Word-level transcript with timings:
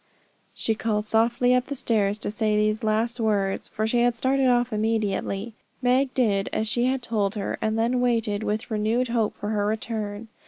She 0.55 0.73
called 0.73 1.05
softly 1.05 1.53
up 1.53 1.67
the 1.67 1.75
stairs 1.75 2.17
to 2.17 2.31
say 2.31 2.55
these 2.57 2.83
last 2.83 3.19
words, 3.19 3.67
for 3.67 3.85
she 3.85 4.01
had 4.01 4.15
started 4.15 4.47
off 4.47 4.73
immediately. 4.73 5.53
Meg 5.79 6.11
did 6.15 6.49
as 6.51 6.67
she 6.67 6.85
had 6.87 7.03
told 7.03 7.35
her, 7.35 7.59
and 7.61 7.77
then 7.77 8.01
waited 8.01 8.41
with 8.41 8.71
renewed 8.71 9.09
hope 9.09 9.35
for 9.37 9.49
her 9.49 9.67
return. 9.67 10.27